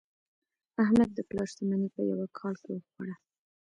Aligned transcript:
احمد 0.83 1.09
د 1.13 1.19
پلار 1.29 1.47
شتمني 1.51 1.87
په 1.95 2.01
یوه 2.09 2.25
کال 2.37 2.55
کې 2.63 2.71
وخوړه. 2.73 3.15